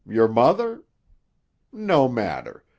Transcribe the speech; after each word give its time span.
Your 0.09 0.27
mother? 0.27 0.81
No 1.71 2.07
matter. 2.07 2.63